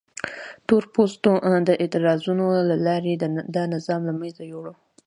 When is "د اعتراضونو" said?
1.67-2.45